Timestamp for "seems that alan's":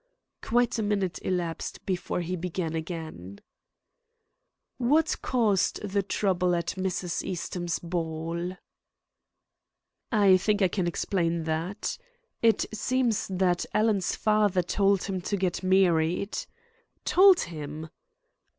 12.73-14.15